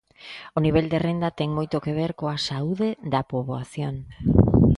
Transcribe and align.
O 0.57 0.59
nivel 0.65 0.85
de 0.91 0.99
renda 1.07 1.35
ten 1.39 1.49
moito 1.57 1.83
que 1.83 1.95
ver 1.99 2.11
coa 2.19 2.37
saúde 2.49 2.89
da 3.11 3.21
poboación. 3.31 3.95